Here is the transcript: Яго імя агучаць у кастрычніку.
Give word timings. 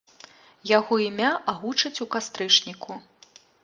Яго 0.77 0.93
імя 1.09 1.31
агучаць 1.55 1.95
у 2.07 2.11
кастрычніку. 2.19 3.03